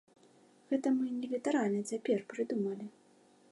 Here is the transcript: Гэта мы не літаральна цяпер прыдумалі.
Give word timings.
Гэта 0.71 0.87
мы 0.99 1.09
не 1.17 1.27
літаральна 1.35 1.81
цяпер 1.93 2.25
прыдумалі. 2.35 2.85